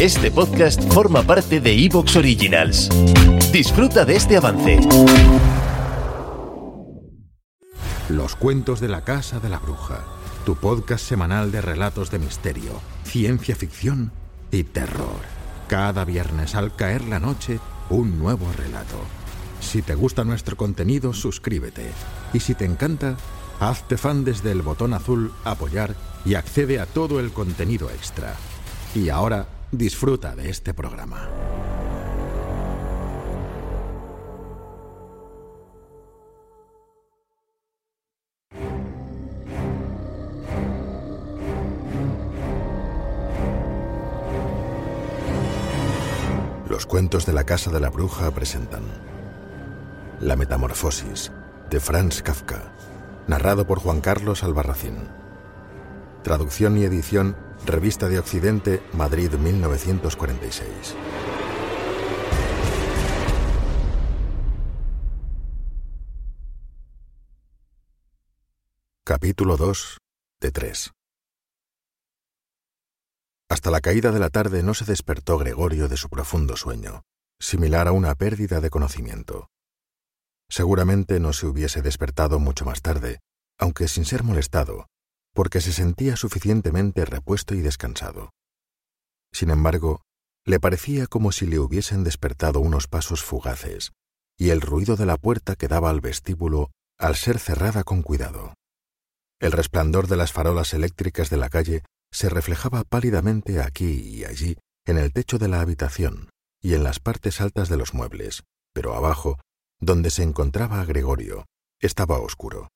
[0.00, 2.88] Este podcast forma parte de Evox Originals.
[3.50, 4.78] Disfruta de este avance.
[8.08, 10.04] Los cuentos de la Casa de la Bruja,
[10.44, 14.12] tu podcast semanal de relatos de misterio, ciencia ficción
[14.50, 15.20] y terror.
[15.66, 17.58] Cada viernes al caer la noche,
[17.90, 19.00] un nuevo relato.
[19.60, 21.90] Si te gusta nuestro contenido, suscríbete.
[22.32, 23.16] Y si te encanta,
[23.58, 28.34] hazte fan desde el botón azul Apoyar y accede a todo el contenido extra.
[28.96, 31.28] Y ahora, disfruta de este programa.
[46.70, 48.80] Los cuentos de la Casa de la Bruja presentan
[50.20, 51.32] La Metamorfosis
[51.68, 52.72] de Franz Kafka,
[53.26, 55.25] narrado por Juan Carlos Albarracín.
[56.26, 60.96] Traducción y edición, Revista de Occidente, Madrid 1946.
[69.04, 69.98] Capítulo 2
[70.40, 70.90] de 3
[73.48, 77.04] Hasta la caída de la tarde no se despertó Gregorio de su profundo sueño,
[77.38, 79.46] similar a una pérdida de conocimiento.
[80.48, 83.20] Seguramente no se hubiese despertado mucho más tarde,
[83.58, 84.88] aunque sin ser molestado,
[85.36, 88.30] porque se sentía suficientemente repuesto y descansado.
[89.32, 90.00] Sin embargo,
[90.46, 93.92] le parecía como si le hubiesen despertado unos pasos fugaces,
[94.38, 98.54] y el ruido de la puerta que daba al vestíbulo al ser cerrada con cuidado.
[99.38, 104.56] El resplandor de las farolas eléctricas de la calle se reflejaba pálidamente aquí y allí
[104.86, 106.30] en el techo de la habitación
[106.62, 109.38] y en las partes altas de los muebles, pero abajo,
[109.80, 111.44] donde se encontraba Gregorio,
[111.78, 112.70] estaba oscuro,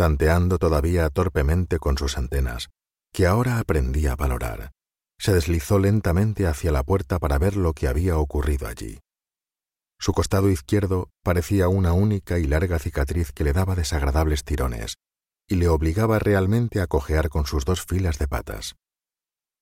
[0.00, 2.70] tanteando todavía torpemente con sus antenas,
[3.12, 4.70] que ahora aprendía a valorar.
[5.18, 9.00] Se deslizó lentamente hacia la puerta para ver lo que había ocurrido allí.
[9.98, 14.94] Su costado izquierdo parecía una única y larga cicatriz que le daba desagradables tirones,
[15.46, 18.76] y le obligaba realmente a cojear con sus dos filas de patas.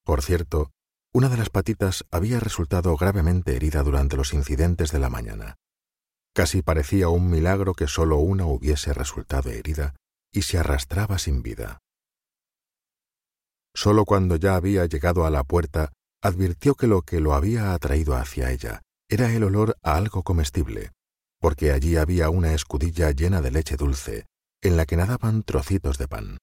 [0.05, 0.71] Por cierto,
[1.13, 5.57] una de las patitas había resultado gravemente herida durante los incidentes de la mañana.
[6.33, 9.97] Casi parecía un milagro que sólo una hubiese resultado herida
[10.33, 11.79] y se arrastraba sin vida.
[13.75, 18.17] Solo cuando ya había llegado a la puerta, advirtió que lo que lo había atraído
[18.17, 20.91] hacia ella era el olor a algo comestible,
[21.41, 24.27] porque allí había una escudilla llena de leche dulce,
[24.63, 26.39] en la que nadaban trocitos de pan.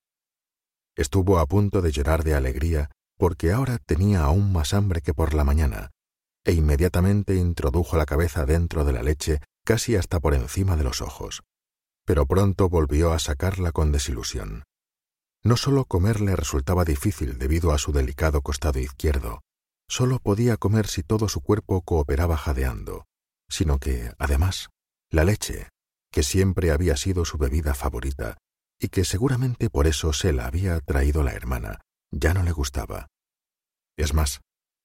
[0.96, 5.34] Estuvo a punto de llorar de alegría porque ahora tenía aún más hambre que por
[5.34, 5.92] la mañana,
[6.44, 11.02] e inmediatamente introdujo la cabeza dentro de la leche casi hasta por encima de los
[11.02, 11.44] ojos.
[12.06, 14.64] Pero pronto volvió a sacarla con desilusión.
[15.44, 19.42] No solo comer le resultaba difícil debido a su delicado costado izquierdo,
[19.88, 23.06] solo podía comer si todo su cuerpo cooperaba jadeando,
[23.50, 24.70] sino que, además,
[25.12, 25.70] la leche,
[26.12, 28.38] que siempre había sido su bebida favorita,
[28.80, 33.08] y que seguramente por eso se la había traído la hermana, ya no le gustaba.
[33.98, 34.42] Es más,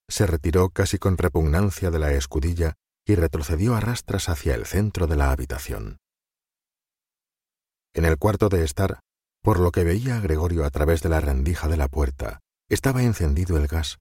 [0.08, 2.75] se retiró casi con repugnancia de la escudilla
[3.06, 6.00] y retrocedió a rastras hacia el centro de la habitación.
[7.94, 9.00] En el cuarto de estar,
[9.42, 13.02] por lo que veía a Gregorio a través de la rendija de la puerta, estaba
[13.02, 13.98] encendido el gas,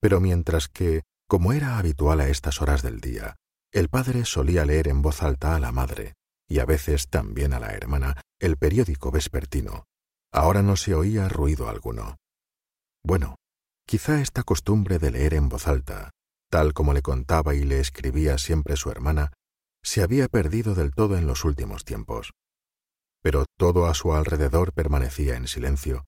[0.00, 3.36] pero mientras que, como era habitual a estas horas del día,
[3.72, 6.14] el padre solía leer en voz alta a la madre,
[6.48, 9.84] y a veces también a la hermana, el periódico vespertino.
[10.32, 12.16] Ahora no se oía ruido alguno.
[13.02, 13.36] Bueno,
[13.86, 16.10] quizá esta costumbre de leer en voz alta,
[16.50, 19.32] tal como le contaba y le escribía siempre su hermana,
[19.82, 22.32] se había perdido del todo en los últimos tiempos.
[23.22, 26.06] Pero todo a su alrededor permanecía en silencio,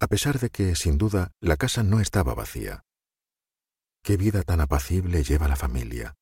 [0.00, 2.82] a pesar de que, sin duda, la casa no estaba vacía.
[4.02, 6.14] Qué vida tan apacible lleva la familia,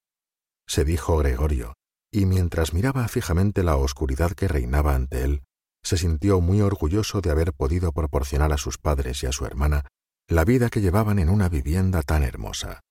[0.66, 1.74] se dijo Gregorio,
[2.12, 5.42] y mientras miraba fijamente la oscuridad que reinaba ante él,
[5.82, 9.86] se sintió muy orgulloso de haber podido proporcionar a sus padres y a su hermana
[10.28, 12.82] la vida que llevaban en una vivienda tan hermosa.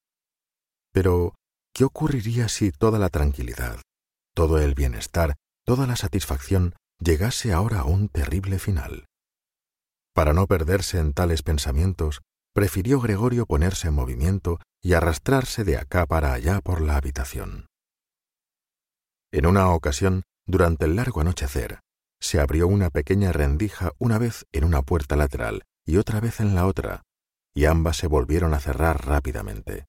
[0.91, 1.35] Pero,
[1.73, 3.79] ¿qué ocurriría si toda la tranquilidad,
[4.33, 5.35] todo el bienestar,
[5.65, 9.05] toda la satisfacción llegase ahora a un terrible final?
[10.13, 12.21] Para no perderse en tales pensamientos,
[12.53, 17.67] prefirió Gregorio ponerse en movimiento y arrastrarse de acá para allá por la habitación.
[19.31, 21.79] En una ocasión, durante el largo anochecer,
[22.19, 26.55] se abrió una pequeña rendija una vez en una puerta lateral y otra vez en
[26.55, 27.03] la otra,
[27.53, 29.85] y ambas se volvieron a cerrar rápidamente.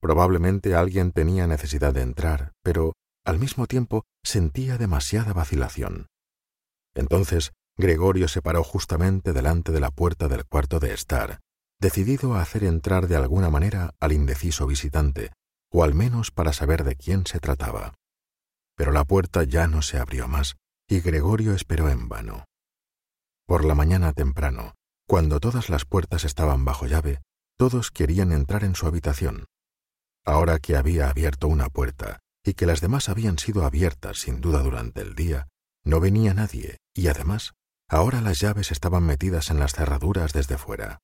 [0.00, 2.92] Probablemente alguien tenía necesidad de entrar, pero
[3.24, 6.06] al mismo tiempo sentía demasiada vacilación.
[6.94, 11.40] Entonces Gregorio se paró justamente delante de la puerta del cuarto de estar,
[11.80, 15.32] decidido a hacer entrar de alguna manera al indeciso visitante,
[15.72, 17.94] o al menos para saber de quién se trataba.
[18.76, 20.56] Pero la puerta ya no se abrió más,
[20.88, 22.44] y Gregorio esperó en vano.
[23.46, 24.74] Por la mañana temprano,
[25.06, 27.20] cuando todas las puertas estaban bajo llave,
[27.58, 29.46] todos querían entrar en su habitación.
[30.24, 34.62] Ahora que había abierto una puerta y que las demás habían sido abiertas sin duda
[34.62, 35.48] durante el día,
[35.84, 37.54] no venía nadie y además
[37.88, 41.00] ahora las llaves estaban metidas en las cerraduras desde fuera.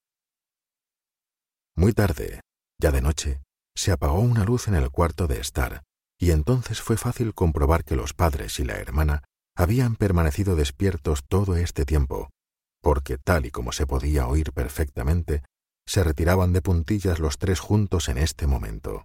[1.76, 2.40] Muy tarde,
[2.78, 3.42] ya de noche,
[3.76, 5.82] se apagó una luz en el cuarto de estar
[6.18, 9.22] y entonces fue fácil comprobar que los padres y la hermana
[9.56, 12.30] habían permanecido despiertos todo este tiempo,
[12.82, 15.42] porque tal y como se podía oír perfectamente,
[15.86, 19.04] se retiraban de puntillas los tres juntos en este momento.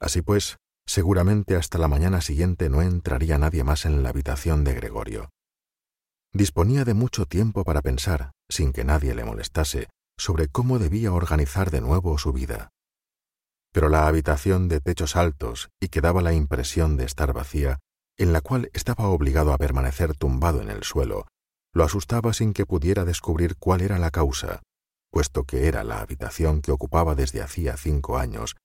[0.00, 4.74] Así pues, seguramente hasta la mañana siguiente no entraría nadie más en la habitación de
[4.74, 5.30] Gregorio.
[6.32, 9.88] Disponía de mucho tiempo para pensar, sin que nadie le molestase,
[10.18, 12.70] sobre cómo debía organizar de nuevo su vida.
[13.72, 17.80] Pero la habitación de techos altos y que daba la impresión de estar vacía,
[18.16, 21.26] en la cual estaba obligado a permanecer tumbado en el suelo,
[21.72, 24.62] lo asustaba sin que pudiera descubrir cuál era la causa,
[25.10, 28.56] puesto que era la habitación que ocupaba desde hacía cinco años,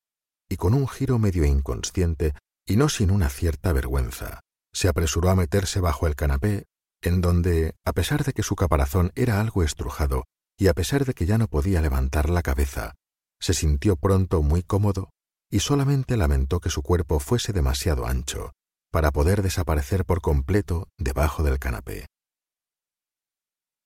[0.49, 2.33] y con un giro medio inconsciente
[2.65, 4.41] y no sin una cierta vergüenza,
[4.73, 6.65] se apresuró a meterse bajo el canapé,
[7.01, 10.25] en donde, a pesar de que su caparazón era algo estrujado,
[10.57, 12.95] y a pesar de que ya no podía levantar la cabeza,
[13.39, 15.09] se sintió pronto muy cómodo
[15.49, 18.51] y solamente lamentó que su cuerpo fuese demasiado ancho
[18.91, 22.07] para poder desaparecer por completo debajo del canapé.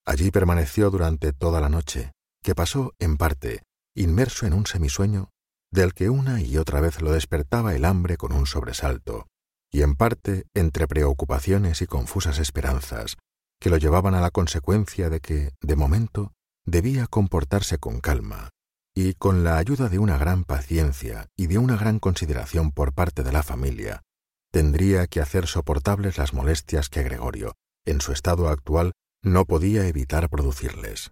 [0.06, 2.12] Allí permaneció durante toda la noche,
[2.42, 3.64] que pasó, en parte,
[3.96, 5.30] inmerso en un semisueño,
[5.74, 9.28] del que una y otra vez lo despertaba el hambre con un sobresalto,
[9.72, 13.18] y en parte entre preocupaciones y confusas esperanzas,
[13.60, 16.32] que lo llevaban a la consecuencia de que, de momento,
[16.64, 18.50] debía comportarse con calma,
[18.96, 23.24] y con la ayuda de una gran paciencia y de una gran consideración por parte
[23.24, 24.04] de la familia,
[24.52, 27.56] tendría que hacer soportables las molestias que Gregorio,
[27.86, 28.92] en su estado actual,
[29.24, 31.10] no podía evitar producirles.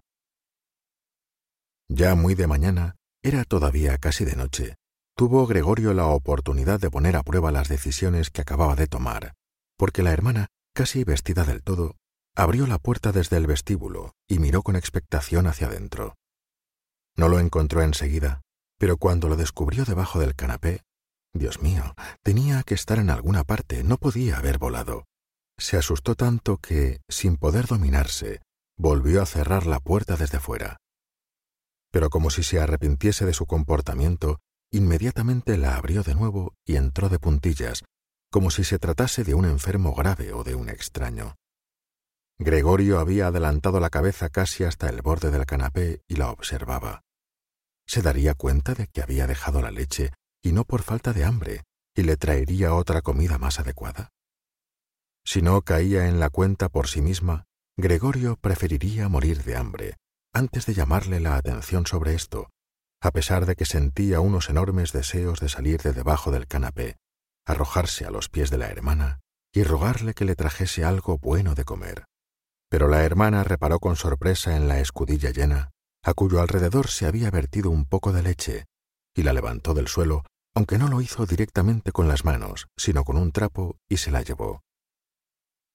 [1.88, 4.76] Ya muy de mañana, era todavía casi de noche,
[5.16, 9.34] tuvo Gregorio la oportunidad de poner a prueba las decisiones que acababa de tomar,
[9.76, 11.96] porque la hermana, casi vestida del todo,
[12.34, 16.16] abrió la puerta desde el vestíbulo y miró con expectación hacia adentro.
[17.16, 18.40] No lo encontró enseguida,
[18.78, 20.82] pero cuando lo descubrió debajo del canapé,
[21.34, 25.04] Dios mío, tenía que estar en alguna parte, no podía haber volado.
[25.58, 28.42] Se asustó tanto que, sin poder dominarse,
[28.76, 30.78] volvió a cerrar la puerta desde fuera.
[31.92, 34.40] Pero como si se arrepintiese de su comportamiento,
[34.72, 37.84] inmediatamente la abrió de nuevo y entró de puntillas,
[38.30, 41.36] como si se tratase de un enfermo grave o de un extraño.
[42.38, 47.02] Gregorio había adelantado la cabeza casi hasta el borde del canapé y la observaba.
[47.86, 50.12] ¿Se daría cuenta de que había dejado la leche
[50.42, 51.62] y no por falta de hambre
[51.94, 54.08] y le traería otra comida más adecuada?
[55.24, 57.44] Si no caía en la cuenta por sí misma,
[57.76, 59.96] Gregorio preferiría morir de hambre
[60.32, 62.50] antes de llamarle la atención sobre esto,
[63.00, 66.96] a pesar de que sentía unos enormes deseos de salir de debajo del canapé,
[67.46, 69.20] arrojarse a los pies de la hermana
[69.52, 72.04] y rogarle que le trajese algo bueno de comer.
[72.70, 75.70] Pero la hermana reparó con sorpresa en la escudilla llena,
[76.02, 78.64] a cuyo alrededor se había vertido un poco de leche,
[79.14, 80.24] y la levantó del suelo,
[80.54, 84.22] aunque no lo hizo directamente con las manos, sino con un trapo, y se la
[84.22, 84.62] llevó.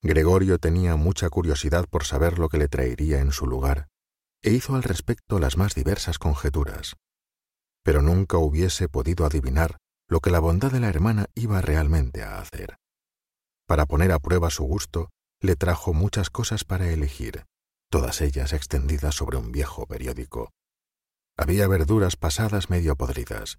[0.02, 3.88] Gregorio tenía mucha curiosidad por saber lo que le traería en su lugar,
[4.42, 6.96] e hizo al respecto las más diversas conjeturas.
[7.84, 9.78] Pero nunca hubiese podido adivinar
[10.10, 12.78] lo que la bondad de la hermana iba realmente a hacer.
[13.68, 15.10] Para poner a prueba su gusto,
[15.42, 17.44] le trajo muchas cosas para elegir,
[17.90, 20.52] todas ellas extendidas sobre un viejo periódico.
[21.38, 23.58] Había verduras pasadas medio podridas,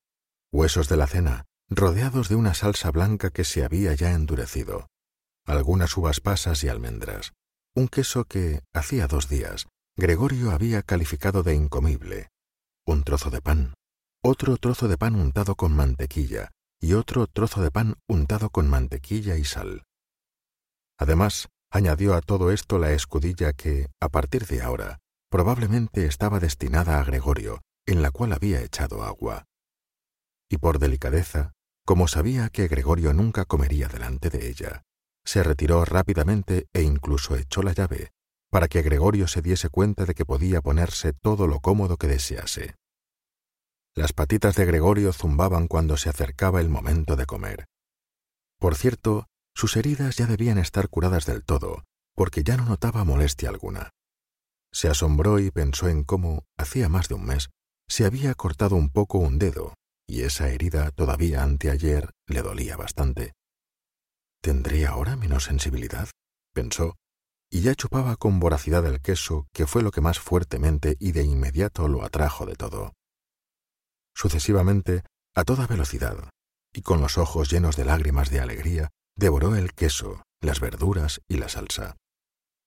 [0.52, 4.88] huesos de la cena, rodeados de una salsa blanca que se había ya endurecido,
[5.46, 7.32] algunas uvas pasas y almendras,
[7.74, 9.66] un queso que, hacía dos días,
[10.00, 12.28] Gregorio había calificado de incomible,
[12.86, 13.74] un trozo de pan,
[14.22, 19.36] otro trozo de pan untado con mantequilla y otro trozo de pan untado con mantequilla
[19.36, 19.82] y sal.
[21.00, 25.00] Además, añadió a todo esto la escudilla que, a partir de ahora,
[25.32, 29.46] probablemente estaba destinada a Gregorio en la cual había echado agua.
[30.48, 34.82] Y por delicadeza, como sabía que Gregorio nunca comería delante de ella,
[35.24, 38.12] se retiró rápidamente e incluso echó la llave,
[38.50, 42.74] para que Gregorio se diese cuenta de que podía ponerse todo lo cómodo que desease.
[43.94, 47.66] Las patitas de Gregorio zumbaban cuando se acercaba el momento de comer.
[48.58, 53.48] Por cierto, sus heridas ya debían estar curadas del todo, porque ya no notaba molestia
[53.48, 53.90] alguna.
[54.72, 57.50] Se asombró y pensó en cómo, hacía más de un mes,
[57.88, 59.74] se había cortado un poco un dedo,
[60.06, 63.32] y esa herida todavía anteayer le dolía bastante.
[64.40, 66.08] ¿Tendría ahora menos sensibilidad?
[66.54, 66.96] pensó,
[67.50, 71.24] y ya chupaba con voracidad el queso, que fue lo que más fuertemente y de
[71.24, 72.92] inmediato lo atrajo de todo.
[74.14, 76.30] Sucesivamente, a toda velocidad,
[76.72, 81.38] y con los ojos llenos de lágrimas de alegría, devoró el queso, las verduras y
[81.38, 81.96] la salsa.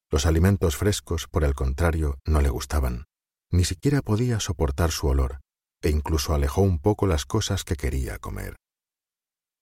[0.09, 3.05] Los alimentos frescos, por el contrario, no le gustaban.
[3.51, 5.41] Ni siquiera podía soportar su olor,
[5.81, 8.55] e incluso alejó un poco las cosas que quería comer.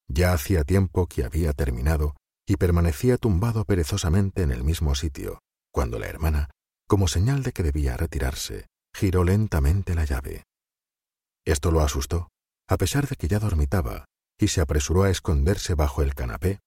[0.08, 2.16] Ya hacía tiempo que había terminado
[2.50, 5.40] y permanecía tumbado perezosamente en el mismo sitio,
[5.72, 6.50] cuando la hermana,
[6.88, 10.46] como señal de que debía retirarse, giró lentamente la llave.
[11.46, 12.30] Esto lo asustó,
[12.68, 14.06] a pesar de que ya dormitaba,
[14.40, 16.58] y se apresuró a esconderse bajo el canapé,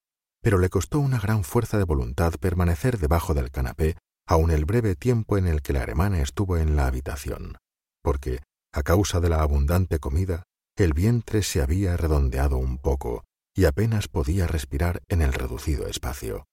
[0.40, 3.96] pero le costó una gran fuerza de voluntad permanecer debajo del canapé
[4.28, 7.56] aun el breve tiempo en el que la hermana estuvo en la habitación,
[8.04, 8.38] porque,
[8.72, 10.44] a causa de la abundante comida,
[10.76, 13.24] el vientre se había redondeado un poco
[13.54, 16.46] y apenas podía respirar en el reducido espacio.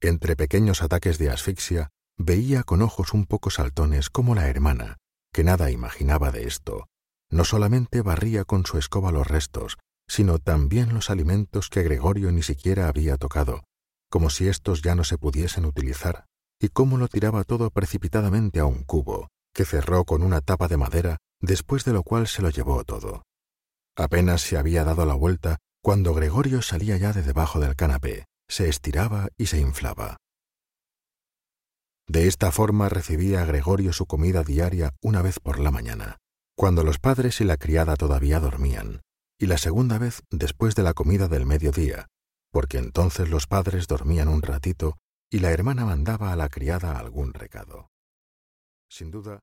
[0.00, 4.98] Entre pequeños ataques de asfixia, veía con ojos un poco saltones como la hermana,
[5.32, 6.86] que nada imaginaba de esto,
[7.30, 12.42] no solamente barría con su escoba los restos, sino también los alimentos que Gregorio ni
[12.42, 13.64] siquiera había tocado,
[14.10, 16.26] como si éstos ya no se pudiesen utilizar,
[16.60, 20.76] y cómo lo tiraba todo precipitadamente a un cubo, que cerró con una tapa de
[20.76, 23.22] madera, después de lo cual se lo llevó todo.
[23.96, 28.70] Apenas se había dado la vuelta cuando Gregorio salía ya de debajo del canapé, se
[28.70, 30.16] estiraba y se inflaba.
[32.08, 36.16] De esta forma recibía Gregorio su comida diaria una vez por la mañana,
[36.56, 39.02] cuando los padres y la criada todavía dormían,
[39.38, 42.06] y la segunda vez después de la comida del mediodía,
[42.50, 44.96] porque entonces los padres dormían un ratito
[45.28, 47.90] y la hermana mandaba a la criada algún recado.
[48.88, 49.42] Sin duda,